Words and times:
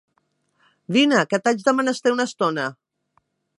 Vine, 0.97 1.19
que 1.33 1.39
t'haig 1.47 1.61
de 1.69 1.75
menester 1.81 2.17
una 2.17 2.27
estona! 2.33 2.67